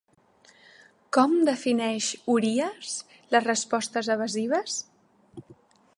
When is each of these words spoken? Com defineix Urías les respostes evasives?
Com 1.17 1.35
defineix 1.49 2.07
Urías 2.37 2.95
les 3.35 3.47
respostes 3.51 4.13
evasives? 4.17 4.83